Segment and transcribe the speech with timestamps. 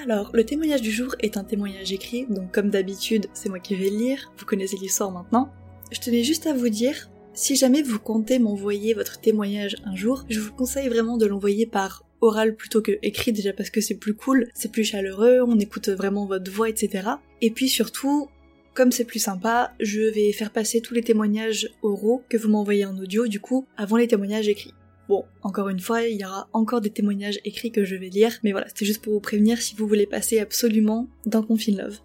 [0.00, 3.74] Alors, le témoignage du jour est un témoignage écrit, donc comme d'habitude, c'est moi qui
[3.74, 5.52] vais le lire, vous connaissez l'histoire maintenant.
[5.90, 10.24] Je tenais juste à vous dire, si jamais vous comptez m'envoyer votre témoignage un jour,
[10.28, 13.96] je vous conseille vraiment de l'envoyer par oral plutôt que écrit déjà parce que c'est
[13.96, 17.08] plus cool, c'est plus chaleureux, on écoute vraiment votre voix, etc.
[17.40, 18.28] Et puis surtout,
[18.74, 22.86] comme c'est plus sympa, je vais faire passer tous les témoignages oraux que vous m'envoyez
[22.86, 24.74] en audio du coup avant les témoignages écrits.
[25.08, 28.38] Bon, encore une fois, il y aura encore des témoignages écrits que je vais lire,
[28.42, 31.98] mais voilà, c'était juste pour vous prévenir si vous voulez passer absolument dans Confine Love.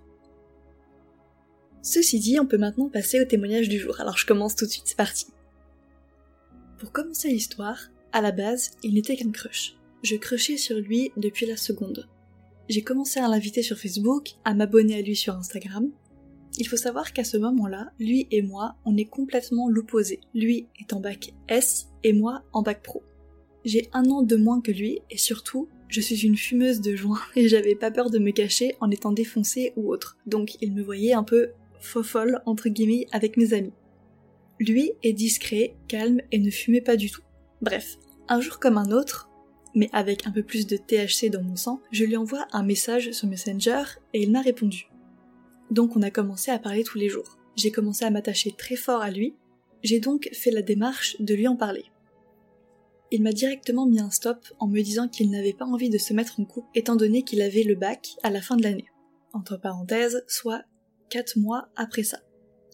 [1.81, 4.71] Ceci dit, on peut maintenant passer au témoignage du jour, alors je commence tout de
[4.71, 5.27] suite, c'est parti.
[6.79, 9.75] Pour commencer l'histoire, à la base, il n'était qu'un crush.
[10.01, 12.07] Je crushais sur lui depuis la seconde.
[12.69, 15.89] J'ai commencé à l'inviter sur Facebook, à m'abonner à lui sur Instagram.
[16.57, 20.19] Il faut savoir qu'à ce moment-là, lui et moi, on est complètement l'opposé.
[20.33, 23.03] Lui est en bac S et moi en bac pro.
[23.65, 27.21] J'ai un an de moins que lui et surtout, je suis une fumeuse de joint
[27.35, 30.17] et j'avais pas peur de me cacher en étant défoncée ou autre.
[30.27, 33.73] Donc il me voyait un peu fofolle entre guillemets avec mes amis.
[34.59, 37.23] Lui est discret, calme et ne fumait pas du tout.
[37.61, 39.29] Bref, un jour comme un autre,
[39.75, 43.11] mais avec un peu plus de THC dans mon sang, je lui envoie un message
[43.11, 44.87] sur Messenger et il m'a répondu.
[45.71, 47.37] Donc on a commencé à parler tous les jours.
[47.55, 49.35] J'ai commencé à m'attacher très fort à lui,
[49.83, 51.85] j'ai donc fait la démarche de lui en parler
[53.13, 56.15] il m'a directement mis un stop en me disant qu'il n'avait pas envie de se
[56.15, 58.87] mettre en couple étant donné qu'il avait le bac à la fin de l'année.
[59.33, 60.63] Entre parenthèses, soit
[61.11, 62.21] 4 mois après ça.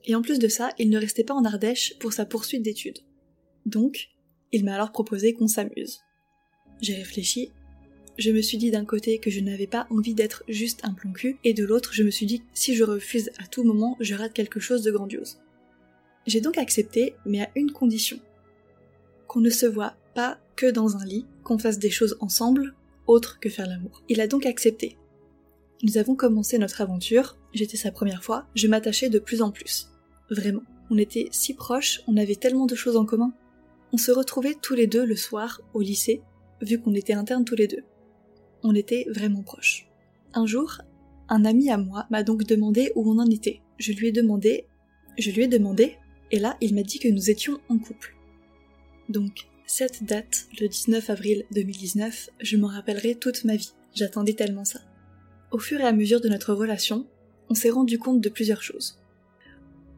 [0.06, 3.00] Et en plus de ça, il ne restait pas en Ardèche pour sa poursuite d'études.
[3.66, 4.12] Donc,
[4.54, 6.00] il m'a alors proposé qu'on s'amuse.
[6.82, 7.52] J'ai réfléchi.
[8.20, 11.14] Je me suis dit d'un côté que je n'avais pas envie d'être juste un plan
[11.14, 13.96] cul, et de l'autre, je me suis dit que si je refuse à tout moment,
[14.02, 15.40] je rate quelque chose de grandiose.
[16.28, 18.20] J'ai donc accepté, mais à une condition.
[19.28, 22.76] Qu'on ne se voit pas que dans un lit, qu'on fasse des choses ensemble,
[23.08, 24.04] autre que faire l'amour.
[24.10, 24.98] Il a donc accepté.
[25.84, 29.92] Nous avons commencé notre aventure, j'étais sa première fois, je m'attachais de plus en plus.
[30.30, 30.64] Vraiment.
[30.90, 33.32] On était si proches, on avait tellement de choses en commun.
[33.94, 36.22] On se retrouvait tous les deux le soir au lycée,
[36.62, 37.84] vu qu'on était internes tous les deux.
[38.64, 39.88] On était vraiment proches.
[40.34, 40.82] Un jour,
[41.30, 43.62] un ami à moi m'a donc demandé où on en était.
[43.78, 44.66] Je lui ai demandé,
[45.18, 45.98] je lui ai demandé,
[46.32, 48.16] et là il m'a dit que nous étions en couple.
[49.08, 53.74] Donc, cette date, le 19 avril 2019, je m'en rappellerai toute ma vie.
[53.94, 54.80] J'attendais tellement ça.
[55.52, 57.08] Au fur et à mesure de notre relation,
[57.50, 59.00] on s'est rendu compte de plusieurs choses.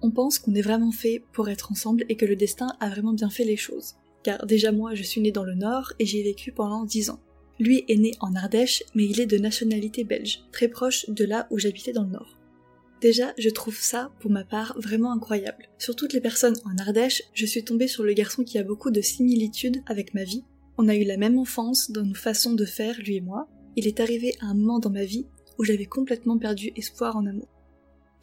[0.01, 3.13] On pense qu'on est vraiment fait pour être ensemble et que le destin a vraiment
[3.13, 3.95] bien fait les choses.
[4.23, 7.09] Car déjà moi, je suis née dans le Nord et j'y ai vécu pendant 10
[7.09, 7.19] ans.
[7.61, 11.45] Lui est né en Ardèche, mais il est de nationalité belge, très proche de là
[11.51, 12.39] où j'habitais dans le Nord.
[13.01, 15.69] Déjà, je trouve ça, pour ma part, vraiment incroyable.
[15.77, 18.89] Sur toutes les personnes en Ardèche, je suis tombée sur le garçon qui a beaucoup
[18.89, 20.43] de similitudes avec ma vie.
[20.79, 23.47] On a eu la même enfance dans nos façons de faire, lui et moi.
[23.75, 25.27] Il est arrivé un moment dans ma vie
[25.59, 27.47] où j'avais complètement perdu espoir en amour.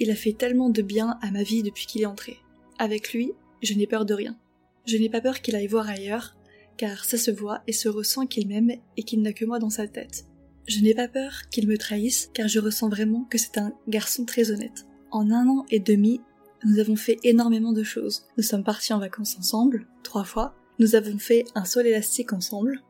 [0.00, 2.38] Il a fait tellement de bien à ma vie depuis qu'il est entré.
[2.81, 3.31] Avec lui,
[3.62, 4.37] je n'ai peur de rien.
[4.84, 6.34] Je n'ai pas peur qu'il aille voir ailleurs,
[6.78, 9.69] car ça se voit et se ressent qu'il m'aime et qu'il n'a que moi dans
[9.69, 10.25] sa tête.
[10.66, 14.25] Je n'ai pas peur qu'il me trahisse car je ressens vraiment que c'est un garçon
[14.25, 14.87] très honnête.
[15.11, 16.21] En un an et demi,
[16.65, 18.27] nous avons fait énormément de choses.
[18.37, 20.55] Nous sommes partis en vacances ensemble, trois fois.
[20.78, 22.83] Nous avons fait un sol élastique ensemble.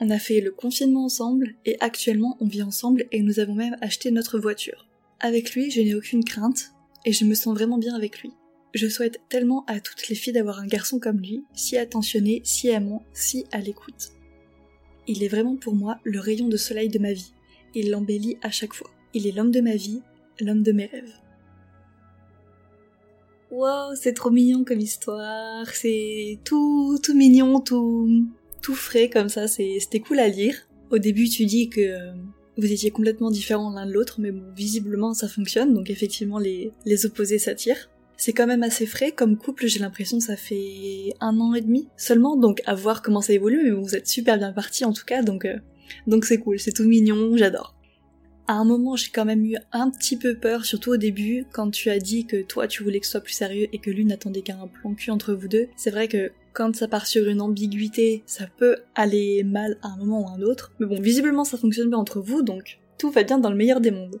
[0.00, 3.76] On a fait le confinement ensemble et actuellement on vit ensemble et nous avons même
[3.80, 4.86] acheté notre voiture.
[5.20, 6.72] Avec lui, je n'ai aucune crainte
[7.04, 8.32] et je me sens vraiment bien avec lui.
[8.74, 12.68] Je souhaite tellement à toutes les filles d'avoir un garçon comme lui, si attentionné, si
[12.68, 14.10] aimant, si à l'écoute.
[15.06, 17.32] Il est vraiment pour moi le rayon de soleil de ma vie.
[17.76, 18.90] Il l'embellit à chaque fois.
[19.14, 20.02] Il est l'homme de ma vie,
[20.40, 21.12] l'homme de mes rêves.
[23.52, 25.68] Wow, c'est trop mignon comme histoire.
[25.68, 28.26] C'est tout, tout mignon, tout,
[28.60, 29.46] tout frais comme ça.
[29.46, 30.56] C'était cool à lire.
[30.90, 32.10] Au début, tu dis que
[32.56, 35.74] vous étiez complètement différents l'un de l'autre, mais bon, visiblement ça fonctionne.
[35.74, 37.88] Donc effectivement, les, les opposés s'attirent.
[38.16, 41.60] C'est quand même assez frais comme couple, j'ai l'impression que ça fait un an et
[41.60, 44.92] demi seulement, donc à voir comment ça évolue, mais vous êtes super bien partis en
[44.92, 45.58] tout cas, donc euh,
[46.06, 47.74] donc c'est cool, c'est tout mignon, j'adore.
[48.46, 51.70] À un moment, j'ai quand même eu un petit peu peur, surtout au début, quand
[51.70, 54.04] tu as dit que toi tu voulais que ce soit plus sérieux et que lui
[54.04, 55.68] n'attendait qu'un plan cul entre vous deux.
[55.76, 59.96] C'est vrai que quand ça part sur une ambiguïté, ça peut aller mal à un
[59.96, 60.72] moment ou à un autre.
[60.78, 63.80] Mais bon, visiblement ça fonctionne bien entre vous, donc tout va bien dans le meilleur
[63.80, 64.20] des mondes.